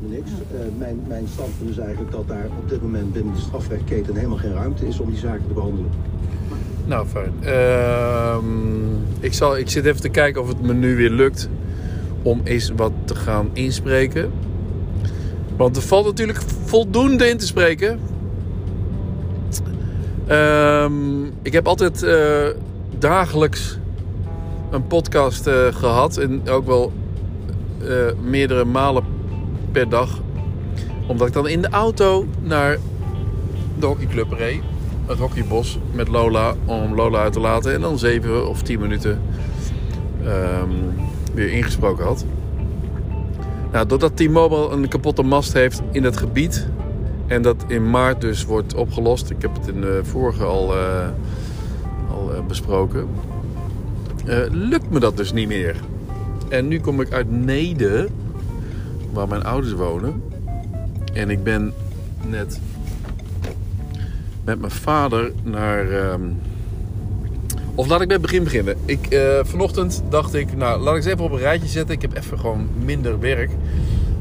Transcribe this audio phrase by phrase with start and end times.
[0.00, 0.30] niks.
[0.30, 4.36] Uh, mijn, mijn standpunt is eigenlijk dat daar op dit moment binnen de strafrechtketen helemaal
[4.36, 5.90] geen ruimte is om die zaken te behandelen.
[6.86, 7.32] Nou, fijn.
[7.42, 8.36] Uh,
[9.20, 11.48] ik, zal, ik zit even te kijken of het me nu weer lukt
[12.22, 14.30] om eens wat te gaan inspreken.
[15.56, 18.00] Want er valt natuurlijk voldoende in te spreken.
[20.30, 22.46] Um, ik heb altijd uh,
[22.98, 23.78] dagelijks
[24.70, 26.16] een podcast uh, gehad.
[26.16, 26.92] En ook wel
[28.22, 29.04] meerdere malen
[29.72, 30.20] per dag.
[31.06, 32.78] Omdat ik dan in de auto naar
[33.78, 34.60] de hockeyclub reed.
[35.06, 36.54] Het hockeybos met Lola.
[36.64, 37.74] Om Lola uit te laten.
[37.74, 39.22] En dan 7 of 10 minuten
[40.24, 40.94] um,
[41.34, 42.24] weer ingesproken had.
[43.72, 46.68] Nou, doordat T-Mobile een kapotte mast heeft in het gebied.
[47.26, 49.30] En dat in maart dus wordt opgelost.
[49.30, 51.08] Ik heb het in de vorige al, uh,
[52.10, 53.08] al uh, besproken.
[54.26, 55.76] Uh, lukt me dat dus niet meer.
[56.48, 58.08] En nu kom ik uit Nede,
[59.18, 60.22] waar mijn ouders wonen.
[61.12, 61.72] En ik ben
[62.26, 62.60] net
[64.44, 66.10] met mijn vader naar.
[66.12, 66.40] Um...
[67.74, 68.76] Of laat ik bij het begin beginnen.
[68.84, 71.94] Ik, uh, vanochtend dacht ik, nou laat ik eens even op een rijtje zetten.
[71.94, 73.50] Ik heb even gewoon minder werk.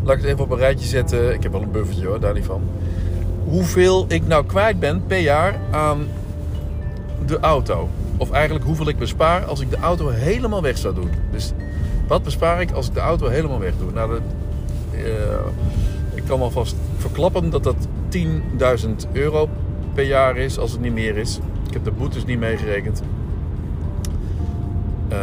[0.03, 1.33] Laat ik het even op een rijtje zetten.
[1.33, 2.61] Ik heb wel een buffertje hoor, daar niet van.
[3.43, 6.07] Hoeveel ik nou kwijt ben per jaar aan
[7.25, 7.89] de auto.
[8.17, 11.09] Of eigenlijk hoeveel ik bespaar als ik de auto helemaal weg zou doen.
[11.31, 11.53] Dus
[12.07, 13.91] wat bespaar ik als ik de auto helemaal weg doe?
[13.91, 14.21] Nou, dat,
[16.13, 19.49] ik kan alvast verklappen dat dat 10.000 euro
[19.93, 21.39] per jaar is, als het niet meer is.
[21.67, 23.01] Ik heb de boetes niet meegerekend.
[25.11, 25.17] Uh,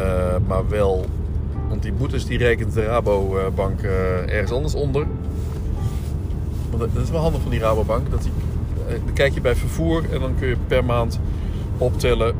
[0.47, 1.05] maar wel,
[1.69, 3.91] want die boetes die rekent de Rabobank uh,
[4.33, 5.07] ergens anders onder.
[6.71, 8.11] Want dat is wel handig van die Rabobank.
[8.11, 8.33] Dat die,
[9.05, 11.21] dan kijk je bij vervoer en dan kun je per maand
[11.79, 12.35] optellen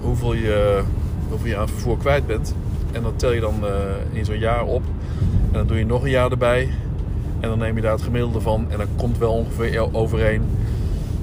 [0.00, 0.82] hoeveel je,
[1.28, 2.54] hoeveel je aan vervoer kwijt bent.
[2.92, 3.54] En dat tel je dan
[4.12, 4.82] in zo'n jaar op.
[5.52, 6.68] En dan doe je nog een jaar erbij.
[7.40, 8.66] En dan neem je daar het gemiddelde van.
[8.70, 10.42] En dan komt wel ongeveer overeen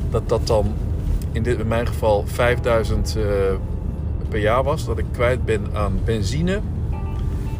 [0.09, 0.74] dat dat dan
[1.31, 3.24] in, dit, in mijn geval 5000 uh,
[4.30, 4.86] per jaar was.
[4.86, 6.59] Dat ik kwijt ben aan benzine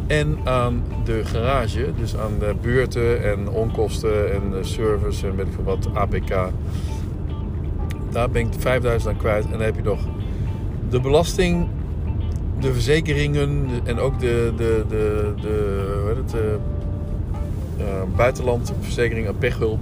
[0.08, 1.92] en aan de garage.
[1.98, 6.50] Dus aan de beurten en onkosten en service en weet ik wat, APK.
[8.10, 9.44] Daar ben ik 5000 aan kwijt.
[9.46, 10.00] En dan heb je nog
[10.90, 11.68] de belasting,
[12.60, 19.82] de verzekeringen en ook de, de, de, de, het, uh, buitenlandverzekering en pechhulp.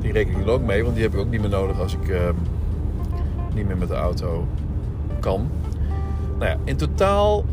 [0.00, 1.92] Die reken ik er ook mee, want die heb ik ook niet meer nodig als
[1.92, 2.20] ik uh,
[3.54, 4.46] niet meer met de auto
[5.20, 5.50] kan.
[6.38, 7.44] Nou ja, in totaal,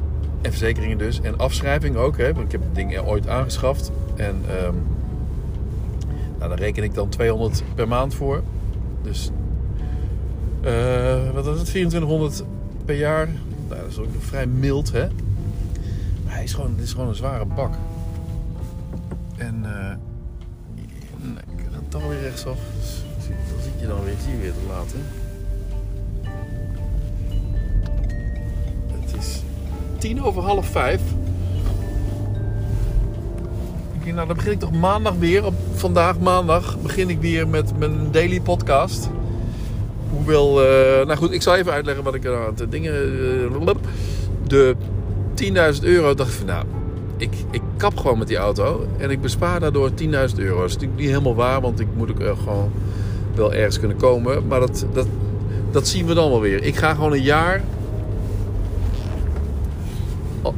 [0.42, 3.92] en verzekeringen dus, en afschrijving ook, hè, want ik heb het ding ooit aangeschaft.
[4.16, 4.84] En um,
[6.38, 8.44] nou, daar reken ik dan 200 per maand voor.
[9.02, 9.32] Dus
[10.66, 12.44] uh, wat was het, 2400
[12.86, 13.30] per jaar.
[13.76, 15.08] Dat is ook vrij mild, hè.
[16.24, 17.74] Maar hij is gewoon, dit is gewoon een zware bak.
[19.38, 19.62] En
[21.22, 22.58] nee, ik ga toch weer rechtsaf.
[22.80, 25.00] Dus, dan zit je dan weer, zie weer te laten.
[28.92, 29.42] Het is
[29.98, 31.02] tien over half vijf.
[34.14, 35.46] Nou, dan begin ik toch maandag weer.
[35.46, 39.10] Op vandaag maandag begin ik weer met mijn daily podcast.
[40.14, 42.94] Hoewel, uh, nou goed, ik zal even uitleggen wat ik er aan het dingen.
[43.62, 43.74] Uh,
[44.48, 44.76] de
[45.76, 46.66] 10.000 euro dacht ik van nou,
[47.18, 50.58] ik, ik kap gewoon met die auto en ik bespaar daardoor 10.000 euro.
[50.58, 52.72] Dat is natuurlijk niet helemaal waar, want ik moet ook uh, gewoon
[53.36, 54.48] wel ergens kunnen komen.
[54.48, 55.08] Maar dat, dat,
[55.72, 56.64] dat zien we dan wel weer.
[56.64, 57.64] Ik ga gewoon een jaar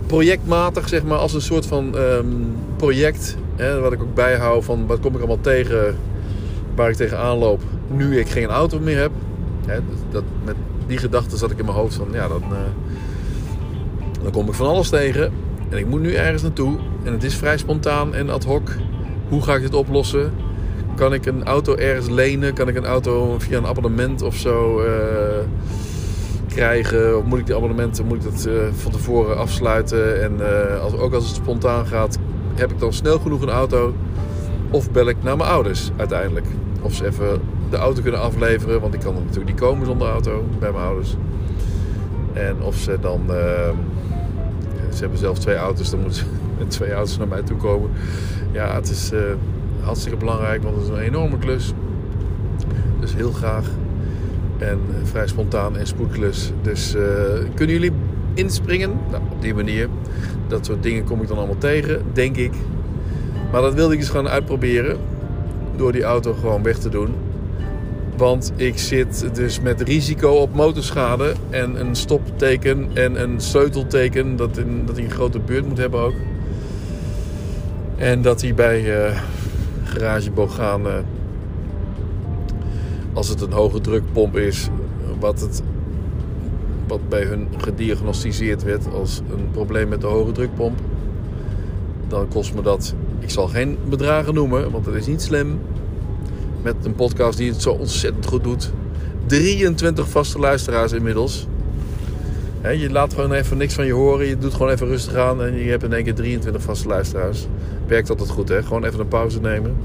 [0.07, 3.35] projectmatig, zeg maar, als een soort van um, project.
[3.55, 5.95] Hè, wat ik ook bijhoud van wat kom ik allemaal tegen
[6.75, 9.11] waar ik tegenaan loop nu ik geen auto meer heb.
[10.09, 10.55] Dat, met
[10.87, 12.57] die gedachte zat ik in mijn hoofd van ja, dan, uh,
[14.21, 15.31] dan kom ik van alles tegen.
[15.69, 16.77] En ik moet nu ergens naartoe.
[17.03, 18.69] En het is vrij spontaan en ad hoc.
[19.29, 20.33] Hoe ga ik dit oplossen?
[20.95, 22.53] Kan ik een auto ergens lenen?
[22.53, 24.87] Kan ik een auto via een abonnement of zo uh,
[26.47, 27.17] krijgen?
[27.17, 30.23] Of moet ik die abonnementen moet ik dat, uh, van tevoren afsluiten?
[30.23, 30.39] En
[30.81, 32.17] als, ook als het spontaan gaat,
[32.55, 33.93] heb ik dan snel genoeg een auto?
[34.72, 36.45] Of bel ik naar mijn ouders uiteindelijk?
[36.81, 38.82] Of ze even de auto kunnen afleveren.
[38.82, 41.16] Want ik kan er natuurlijk niet komen zonder auto bij mijn ouders.
[42.34, 43.22] En of ze dan.
[43.29, 43.35] Uh,
[44.94, 46.26] ze hebben zelf twee auto's, dan moeten ze
[46.59, 47.90] met twee auto's naar mij toe komen.
[48.52, 49.20] Ja, het is uh,
[49.82, 51.73] hartstikke belangrijk, want het is een enorme klus.
[53.00, 53.66] Dus heel graag.
[54.58, 56.52] En uh, vrij spontaan en spoedklus.
[56.62, 56.96] Dus
[57.53, 57.91] kunnen jullie
[58.34, 59.00] inspringen?
[59.12, 59.90] Nou, op die manier.
[60.47, 62.53] Dat soort dingen kom ik dan allemaal tegen, denk ik.
[63.52, 64.97] Maar dat wilde ik eens gaan uitproberen.
[65.76, 67.16] Door die auto gewoon weg te doen.
[68.17, 74.58] Want ik zit dus met risico op motorschade en een stopteken en een sleutelteken dat,
[74.58, 76.14] in, dat een grote beurt moet hebben ook.
[77.96, 79.22] En dat hij bij uh,
[79.84, 81.06] garageboganen.
[83.14, 84.70] Als het een hoge drukpomp is,
[85.20, 85.64] wat, het,
[86.88, 90.79] wat bij hun gediagnosticeerd werd als een probleem met de hoge drukpomp,
[92.08, 92.94] dan kost me dat.
[93.20, 95.59] Ik zal geen bedragen noemen, want dat is niet slim.
[96.66, 98.72] Met een podcast die het zo ontzettend goed doet.
[99.26, 101.47] 23 vaste luisteraars inmiddels.
[102.62, 104.26] je laat gewoon even niks van je horen.
[104.26, 105.44] Je doet gewoon even rustig aan.
[105.44, 107.47] En je hebt in één keer 23 vaste luisteraars.
[107.88, 108.64] Werkt altijd goed, hè?
[108.64, 109.76] Gewoon even een pauze nemen.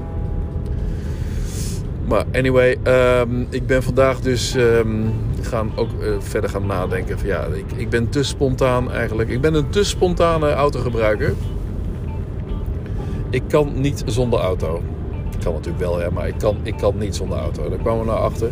[2.07, 7.19] Maar anyway, ehm, ik ben vandaag dus um, gaan ook uh, verder gaan nadenken.
[7.19, 9.29] Van, ja, ik, ik ben te spontaan eigenlijk.
[9.29, 11.33] Ik ben een te spontane autogebruiker.
[13.29, 14.81] Ik kan niet zonder auto.
[15.33, 17.69] Ik kan natuurlijk wel, ja, maar ik kan, ik kan niet zonder auto.
[17.69, 18.49] Daar kwamen we naar achter.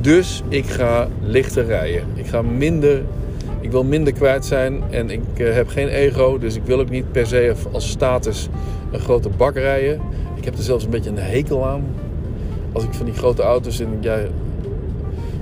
[0.00, 2.04] Dus ik ga lichter rijden.
[2.14, 3.02] Ik ga minder.
[3.60, 6.90] Ik wil minder kwijt zijn en ik uh, heb geen ego, dus ik wil ook
[6.90, 8.48] niet per se als status
[8.92, 10.00] een grote bak rijden.
[10.34, 11.84] Ik heb er zelfs een beetje een hekel aan.
[12.72, 14.18] Als ik van die grote auto's in, ja,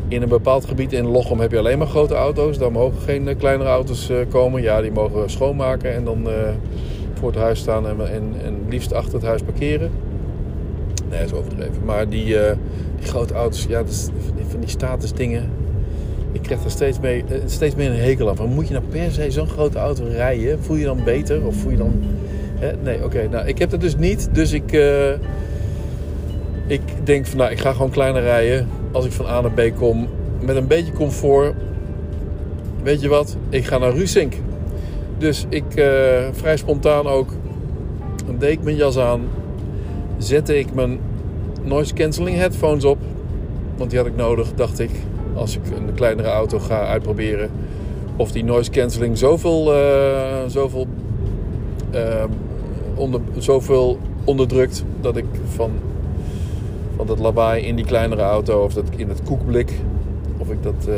[0.09, 2.59] in een bepaald gebied in Lochem heb je alleen maar grote auto's.
[2.59, 4.63] Daar mogen geen uh, kleinere auto's uh, komen.
[4.63, 6.27] Ja, die mogen schoonmaken en dan
[7.15, 9.91] voor het huis staan en, en, en liefst achter het huis parkeren.
[11.15, 11.85] Nee, overdreven.
[11.85, 12.25] Maar die,
[12.97, 14.11] die grote auto's, ja, dat
[14.49, 15.51] van die statusdingen.
[16.33, 18.49] Ik krijg er steeds, mee, steeds meer een hekel aan.
[18.49, 20.63] Moet je nou per se zo'n grote auto rijden?
[20.63, 21.47] Voel je dan beter?
[21.47, 22.03] Of voel je dan...
[22.55, 22.73] Hè?
[22.83, 23.29] Nee, oké.
[23.31, 24.29] Nou, ik heb dat dus niet.
[24.33, 24.73] Dus ik...
[24.73, 25.11] Uh,
[26.67, 28.69] ik denk van, nou, ik ga gewoon kleiner rijden.
[28.93, 30.09] Als ik van A naar B kom.
[30.41, 31.55] Met een beetje comfort.
[32.83, 33.37] Weet je wat?
[33.49, 34.35] Ik ga naar Rusink.
[35.19, 35.65] Dus ik,
[36.33, 37.29] vrij spontaan ook...
[38.39, 39.21] Deed mijn jas aan.
[40.25, 40.99] Zette ik mijn
[41.63, 42.99] noise cancelling headphones op.
[43.77, 44.91] Want die had ik nodig, dacht ik,
[45.35, 47.51] als ik een kleinere auto ga uitproberen.
[48.17, 50.87] Of die noise cancelling zoveel, uh, zoveel,
[51.95, 52.25] uh,
[52.95, 55.71] onder, zoveel onderdrukt dat ik van,
[56.97, 59.73] van dat lawaai in die kleinere auto of dat in het koekblik,
[60.37, 60.95] of ik dat uh,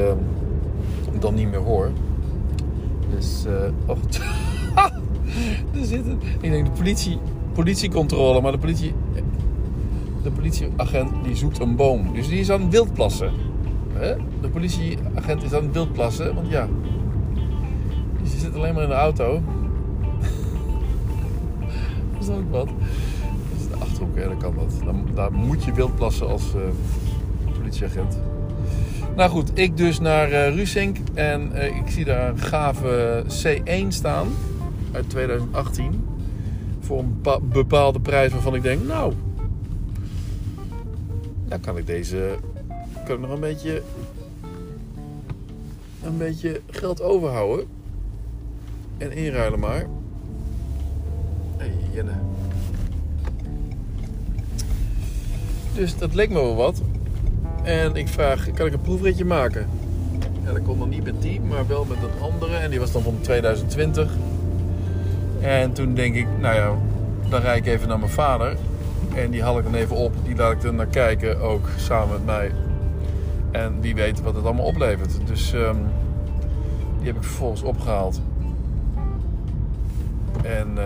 [1.20, 1.90] dan niet meer hoor.
[3.16, 3.44] Dus,
[3.86, 3.96] oh,
[5.80, 7.18] er zit een, ik denk de politie,
[7.56, 8.94] politiecontrole, maar de politie
[10.26, 12.14] de politieagent die zoekt een boom.
[12.14, 13.32] Dus die is aan het wildplassen.
[14.40, 16.68] De politieagent is aan het wildplassen, want ja.
[18.22, 19.32] Dus zit alleen maar in de auto.
[22.12, 22.66] dat is ook wat.
[22.66, 24.84] Dat is de achterhoek, ja, dan kan dat.
[24.84, 26.60] Dan, daar moet je wildplassen als uh,
[27.58, 28.18] politieagent.
[29.16, 33.88] Nou goed, ik dus naar uh, Rusink en uh, ik zie daar een gave C1
[33.88, 34.26] staan
[34.92, 36.04] uit 2018
[36.86, 39.12] voor een bepaalde prijs waarvan ik denk, nou,
[41.48, 42.36] dan kan ik deze
[43.04, 43.82] kan ik nog een beetje
[46.04, 47.66] een beetje geld overhouden
[48.98, 49.86] en inruilen maar.
[51.56, 52.12] Hey, Jenne.
[55.74, 56.82] Dus dat leek me wel wat.
[57.62, 59.68] En ik vraag, kan ik een proefritje maken?
[60.44, 62.56] Ja, dat kon dan niet met die, maar wel met een andere.
[62.56, 64.12] En die was dan van 2020.
[65.46, 66.74] En toen denk ik, nou ja,
[67.28, 68.56] dan rijd ik even naar mijn vader.
[69.14, 70.12] En die haal ik dan even op.
[70.24, 72.50] Die laat ik er naar kijken, ook samen met mij.
[73.50, 75.18] En wie weet wat het allemaal oplevert.
[75.24, 75.76] Dus um,
[76.98, 78.20] die heb ik vervolgens opgehaald.
[80.42, 80.84] En, uh,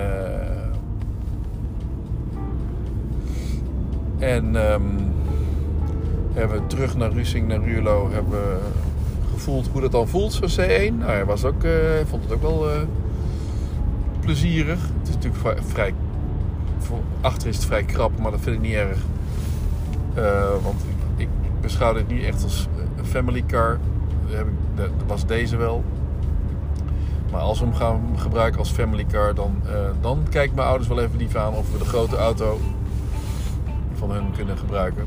[4.28, 5.12] en um,
[6.32, 8.58] hebben terug naar Rusing, naar Ruurlo, hebben
[9.32, 10.94] gevoeld hoe dat dan voelt, zo'n C1.
[10.99, 11.73] Nou, hij was ook, uh,
[12.08, 12.80] vond het ook wel uh,
[14.30, 14.80] plezierig.
[14.99, 15.94] Het is natuurlijk vrij
[17.20, 18.99] achter is het vrij krap, maar dat vind ik niet erg.
[20.18, 20.82] Uh, want
[21.16, 21.28] ik,
[21.60, 23.78] beschouw dit niet echt als een family car.
[24.75, 25.84] Dat, was deze wel.
[27.30, 30.88] Maar als we hem gaan gebruiken als family car, dan, uh, dan kijken mijn ouders
[30.88, 32.60] wel even lief aan of we de grote auto
[33.94, 35.04] van hun kunnen gebruiken.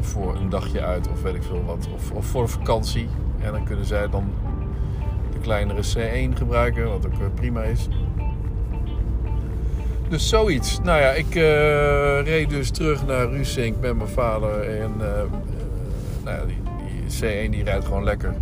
[0.00, 1.88] Voor een dagje uit of weet ik veel wat.
[1.94, 3.08] Of, of voor vakantie.
[3.40, 4.32] En dan kunnen zij dan
[5.32, 7.88] de kleinere C1 gebruiken, wat ook eh, prima is.
[10.10, 10.78] Dus zoiets.
[10.82, 14.60] Nou ja, ik uh, reed dus terug naar Rusink met mijn vader.
[14.60, 15.06] En uh,
[16.24, 16.56] nou ja, die,
[17.08, 18.34] die, C1 die rijdt gewoon lekker.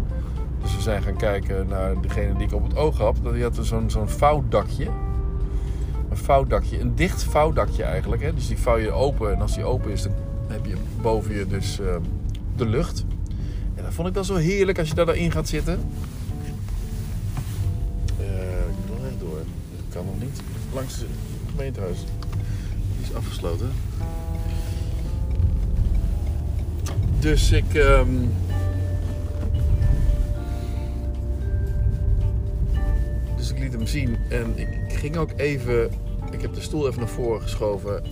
[0.63, 3.17] Dus we zijn gaan kijken naar degene die ik op het oog had.
[3.33, 4.85] Die had zo'n zo'n vouwdakje.
[6.11, 6.81] Een vouwdakje.
[6.81, 8.23] Een dicht vouwdakje eigenlijk.
[8.23, 8.35] Hè?
[8.35, 9.33] Dus die vouw je open.
[9.33, 10.13] En als die open is, dan
[10.47, 11.87] heb je boven je dus uh,
[12.57, 13.05] de lucht.
[13.75, 15.81] En dat vond ik dan zo heerlijk als je daarin gaat zitten.
[18.19, 19.39] ik moet nog echt door.
[19.77, 20.41] Dat kan nog niet
[20.73, 21.05] langs
[21.59, 21.73] Die
[23.03, 23.73] is afgesloten.
[27.19, 27.75] Dus ik.
[27.75, 28.31] Um...
[33.37, 35.91] Dus ik liet hem zien en ik ging ook even.
[36.31, 38.03] Ik heb de stoel even naar voren geschoven.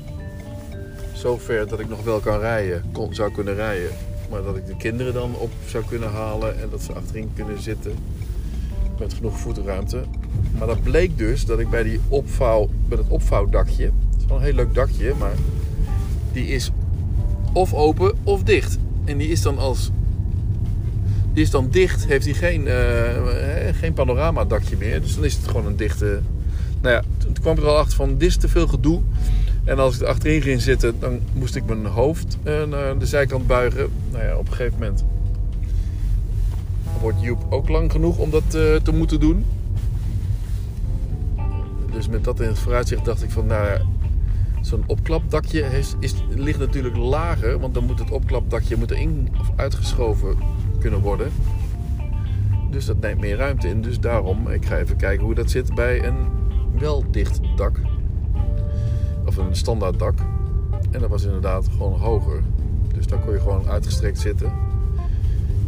[1.12, 3.90] zover dat ik nog wel kan rijden, kon, zou kunnen rijden.
[4.30, 7.62] Maar dat ik de kinderen dan op zou kunnen halen en dat ze achterin kunnen
[7.62, 7.94] zitten
[8.98, 10.04] met genoeg voetenruimte.
[10.58, 14.36] Maar dat bleek dus dat ik bij die opvouw, bij het opvouwdakje, het is wel
[14.36, 15.34] een heel leuk dakje, maar
[16.32, 16.70] die is
[17.52, 18.78] of open of dicht.
[19.04, 19.90] En die is dan als
[21.32, 22.74] die is dan dicht, heeft hij geen, uh,
[23.72, 25.00] geen panoramadakje meer.
[25.00, 26.20] Dus dan is het gewoon een dichte.
[26.82, 29.00] Nou ja, toen kwam ik er al achter van: dit is te veel gedoe.
[29.64, 33.06] En als ik er achterin ging zitten, dan moest ik mijn hoofd uh, naar de
[33.06, 33.88] zijkant buigen.
[34.12, 35.04] Nou ja, op een gegeven moment
[37.00, 38.50] wordt Joep ook lang genoeg om dat
[38.82, 39.44] te moeten doen.
[41.96, 43.80] Dus met dat in het vooruitzicht dacht ik van, nou ja,
[44.60, 45.94] zo'n opklapdakje is,
[46.28, 50.36] ligt natuurlijk lager, want dan moet het opklapdakje moet erin of uitgeschoven
[50.78, 51.32] kunnen worden.
[52.70, 53.82] Dus dat neemt meer ruimte in.
[53.82, 56.16] Dus daarom, ik ga even kijken hoe dat zit bij een
[56.78, 57.80] wel dicht dak.
[59.24, 60.18] Of een standaard dak.
[60.90, 62.42] En dat was inderdaad gewoon hoger.
[62.94, 64.52] Dus daar kon je gewoon uitgestrekt zitten.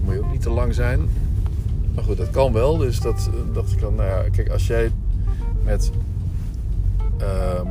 [0.04, 1.00] Moet je ook niet te lang zijn.
[1.94, 2.76] Maar goed, dat kan wel.
[2.76, 4.90] Dus dat eh, dacht ik dan, nou ja, kijk, als jij
[5.64, 5.90] met,
[7.20, 7.68] um,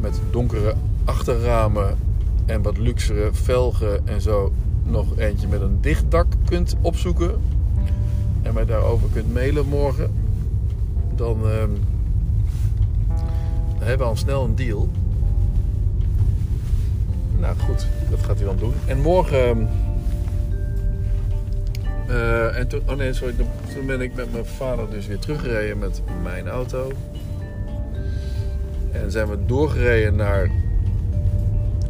[0.00, 1.98] met donkere achterramen
[2.46, 4.52] en wat luxere velgen en zo
[4.84, 7.40] nog eentje met een dicht dak kunt opzoeken
[8.42, 10.10] en mij daarover kunt mailen morgen,
[11.14, 11.78] dan, dan
[13.78, 14.88] hebben we al snel een deal.
[17.38, 18.72] Nou goed, dat gaat hij dan doen.
[18.86, 19.68] En morgen.
[22.08, 23.34] Uh, en toen, oh nee, sorry,
[23.74, 26.92] toen ben ik met mijn vader dus weer teruggereden met mijn auto.
[28.94, 30.50] En zijn we doorgereden naar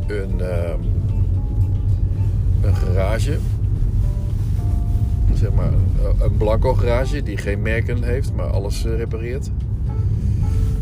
[0.06, 0.38] een.
[0.38, 0.74] Uh,
[2.64, 3.38] een garage.
[5.34, 5.70] Zeg maar
[6.20, 9.50] een, blanco garage die geen merken heeft, maar alles uh, repareert.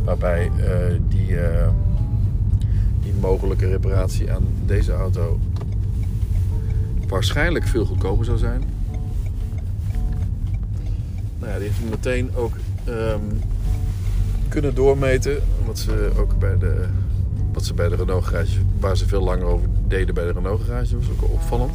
[0.04, 0.64] Waarbij uh,
[1.08, 1.68] die, uh,
[3.02, 5.38] die mogelijke reparatie aan deze auto
[7.08, 8.62] waarschijnlijk veel goedkoper zou zijn.
[11.38, 12.52] Nou ja, die heeft meteen ook
[12.88, 13.40] um,
[14.52, 15.42] kunnen doormeten.
[15.66, 16.86] Wat ze ook bij de,
[17.52, 20.62] wat ze bij de Renault garage, waar ze veel langer over deden bij de Renault
[20.62, 21.74] garage, was ook opvallend.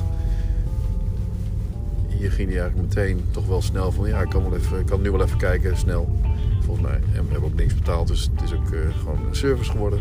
[2.07, 5.01] Hier ging hij eigenlijk meteen toch wel snel van ja, ik kan, wel even, kan
[5.01, 6.19] nu wel even kijken, snel.
[6.61, 6.99] Volgens mij.
[7.13, 9.99] En we hebben ook niks betaald, dus het is ook uh, gewoon een service geworden.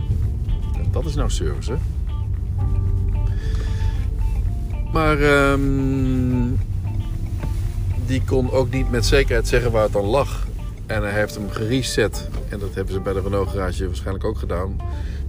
[0.75, 1.79] En dat is nou service, hè?
[4.93, 6.59] Maar um,
[8.07, 10.46] die kon ook niet met zekerheid zeggen waar het dan lag.
[10.87, 12.29] En hij heeft hem gereset.
[12.49, 14.77] En dat hebben ze bij de Renault garage waarschijnlijk ook gedaan.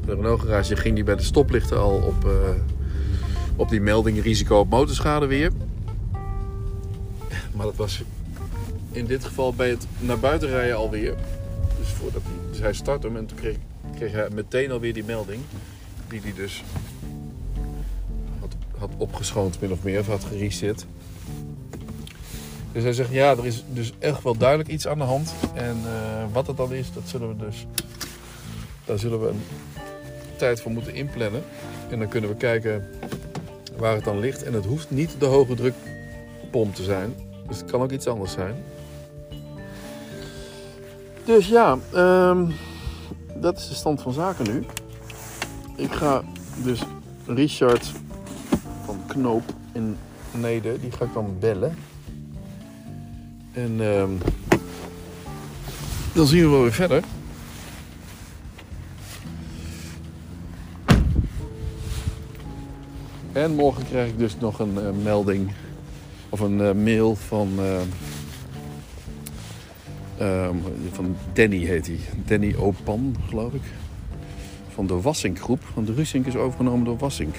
[0.05, 2.31] Bij de Renault garage ging die bij de stoplichten al op, uh,
[3.55, 5.51] op die melding risico op motorschade weer.
[7.53, 8.03] Maar dat was
[8.91, 11.15] in dit geval bij het naar buiten rijden alweer.
[11.79, 13.55] Dus, voordat hij, dus hij start hem en toen kreeg,
[13.95, 15.41] kreeg hij meteen alweer die melding.
[16.09, 16.63] Die hij dus
[18.39, 19.99] had, had opgeschoond min of meer.
[19.99, 20.85] Of had gereset.
[22.77, 25.34] Dus hij zegt ja, er is dus echt wel duidelijk iets aan de hand.
[25.53, 27.65] En uh, wat het dan is, dat zullen we dus...
[28.86, 29.41] Daar zullen we een
[30.36, 31.43] tijd voor moeten inplannen.
[31.89, 32.89] En dan kunnen we kijken
[33.77, 34.43] waar het dan ligt.
[34.43, 37.15] En het hoeft niet de hoge drukpomp te zijn.
[37.48, 38.55] Dus het kan ook iets anders zijn.
[41.25, 42.53] Dus ja, um,
[43.36, 44.65] dat is de stand van zaken nu.
[45.75, 46.24] Ik ga
[46.63, 46.81] dus
[47.25, 47.91] Richard
[48.86, 49.98] van Knoop in
[50.31, 51.75] Neder, die ga ik dan bellen.
[53.57, 54.17] En um,
[56.13, 57.03] dan zien we wel weer verder.
[63.31, 65.51] En morgen krijg ik dus nog een uh, melding
[66.29, 67.79] of een uh, mail van, uh,
[70.45, 70.61] um,
[70.91, 71.99] van Danny heet hij.
[72.25, 73.63] Danny Opan, geloof ik.
[74.73, 75.63] Van de Wassink groep.
[75.73, 77.35] Want de Rusink is overgenomen door Wassink.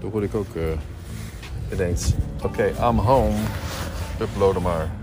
[0.00, 0.62] Daar word ik ook uh,
[1.72, 2.12] ineens.
[2.42, 3.36] Oké, I'm home.
[4.20, 5.01] Uploaden maar.